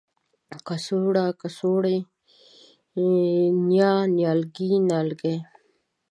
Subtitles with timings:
[0.67, 1.97] کڅوړه، کڅوړې
[3.69, 5.35] ،نیال، نيالګي، نیالګی